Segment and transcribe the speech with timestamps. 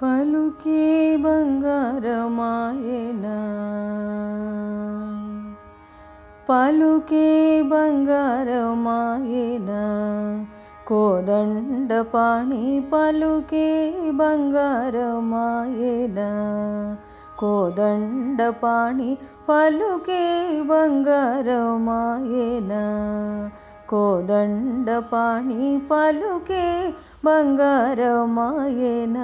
[0.00, 0.86] पलुके
[1.24, 3.22] बङ्गारमायेन
[6.48, 7.28] पालुके
[7.70, 9.70] बङ्गारमायेन
[10.90, 13.64] कोदण्डपाणि पालुके
[14.20, 16.28] बङ्गारमायेना
[17.40, 19.10] को दण्डपाणि
[19.48, 20.22] पालुके
[20.72, 22.84] बङ्गारमायेना
[23.90, 24.04] को
[25.90, 26.64] पालुके
[27.26, 29.18] బంగారమాయన?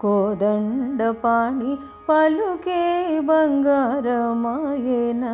[0.00, 5.24] కోదండ పాణి పలుకే బంగారమాయన?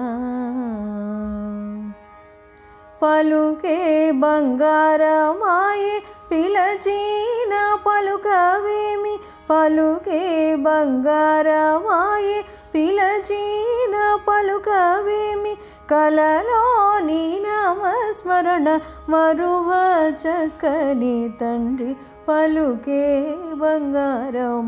[3.02, 7.54] పలుకే బంగారమాయే పిలచిన
[7.86, 9.18] పలుకవేమి?
[9.50, 15.56] పలుకే బంగారమాయే పిలచిన పలుకవేమి?
[15.90, 19.70] కలలోని నామస్మరణ మరువ
[20.22, 21.96] చక్కని తండ్రి
[22.28, 24.64] పలుకే బంగారమాయనా.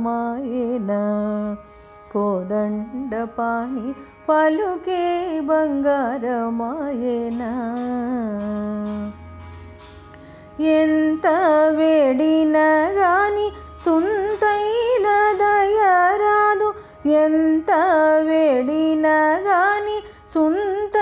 [2.12, 3.92] కోదండ పాణి
[4.28, 5.92] పలుకే బంగారమాయనా.
[10.60, 11.26] ఎంత
[11.76, 12.56] వేడిన
[12.98, 13.52] గాని
[13.84, 16.74] సుంతైన దయరాదు.
[17.08, 17.70] ఎంత
[18.20, 19.06] వేడిన
[19.46, 21.01] గాని సుంత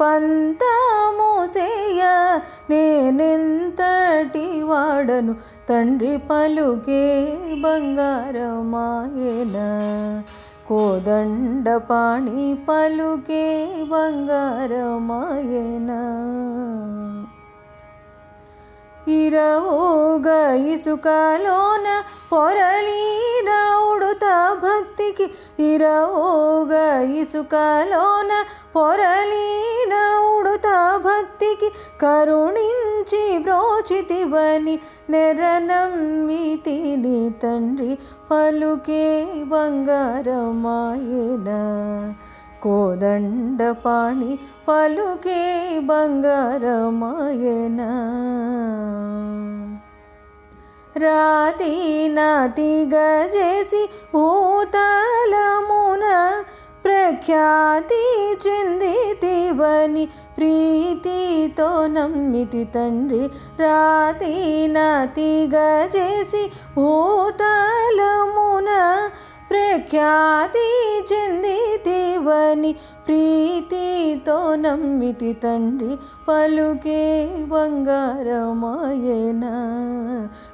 [0.00, 2.02] పంతా మూసేయ
[2.70, 5.34] నేనెంతటి వాడను?
[5.68, 8.26] తండ్రి పలుకే బంగారమాయన.
[10.68, 14.60] కోదండ పాణి పలుకే బంగారమాయన.
[19.08, 23.50] ఇరవోగ ఇసుకలోన పొరలీన
[23.92, 25.30] ఉడుత భక్తికి
[25.62, 28.44] ఇరవోగ ఇసుకలోన
[28.76, 31.70] పొరలీన ఉడుతా భక్తికి
[32.02, 34.78] కరుణించి బ్రోచితివని
[35.10, 37.98] నెరనమ్మితిని తండ్రి
[38.30, 41.60] పలుకే బంగారమాయనా.
[42.62, 45.42] కోదండపాణి పలుకే
[45.82, 47.80] బంగారమాయన.
[50.96, 56.04] రాతి నాతి గజేసి భూతలమున
[56.99, 58.01] ప్రఖ్యాతి
[58.45, 60.05] చెందితివని
[60.37, 63.23] ప్రీతితో నమ్మితి తండ్రి
[63.59, 64.33] రాతి
[64.67, 66.43] నాతిగా చేసి
[66.75, 68.69] భూతలమున
[69.49, 70.67] ప్రఖ్యాతి
[71.11, 72.71] చెందితివని
[73.09, 75.91] ప్రీతితో నమ్మితి తండ్రి
[76.27, 77.01] పలుకే
[77.51, 79.53] బంగారమాయనా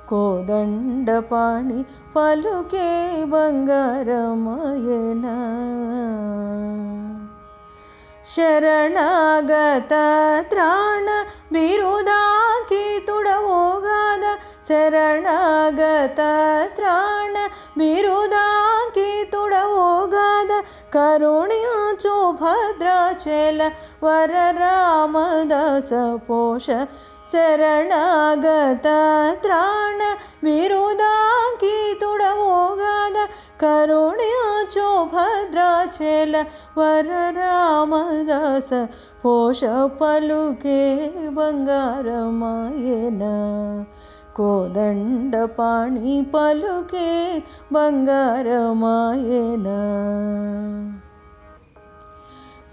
[0.10, 1.80] కోదండ పాణి
[2.16, 2.90] పలుకే
[3.34, 5.36] బంగారమాయనా
[8.32, 9.94] శరణాగత
[10.50, 11.08] త్రాణ
[11.54, 14.26] బిరుదాకి తుడవోగాద
[14.68, 16.20] శరణాగత
[16.76, 17.36] త్రాణ
[17.78, 20.52] బిరుదాకి తుడవోగాద
[20.94, 23.63] కరుణించు चो भद्रेल
[24.03, 25.91] वर रामदस
[26.29, 26.71] पोष
[27.33, 28.87] शरणागत
[29.45, 30.03] त्रण
[30.45, 30.85] विरुगीतुगादुणो
[35.13, 36.37] भद्र छेल
[36.77, 38.71] वर रामदस
[39.23, 39.61] पोष
[40.01, 40.83] पलुके
[41.39, 42.09] बङ्गार
[42.41, 42.55] मा
[44.37, 47.39] कोदण्डपाणि पलुके
[47.73, 48.49] बङ्गार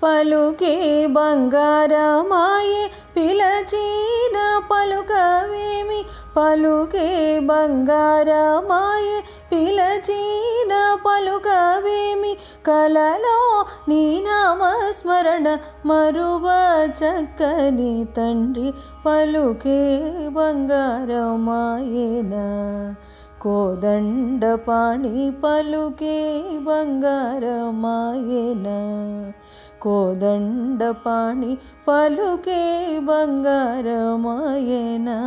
[0.04, 6.06] పలుకే బంగారమాయే పిలచిన పలుకవేమి?
[6.38, 12.38] పలుకే బంగారమాయే పిలచిన పలుకవేమి?
[12.66, 16.50] కలలో నీ నామస్మరణ మరువ
[16.88, 18.74] చక్కని తండ్రి
[19.06, 21.36] పలుకే బంగారమాయేనా?
[23.42, 27.44] కోదండ పాణి పలుకే బంగారమాయేనా?
[29.83, 32.63] కోదండ పాణి పలుకే
[32.99, 35.19] బంగారమాయనా